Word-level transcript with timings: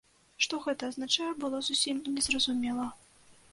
Што 0.45 0.59
гэта 0.63 0.87
азначае, 0.93 1.27
было 1.45 1.61
зусім 1.69 2.01
незразумела. 2.17 2.91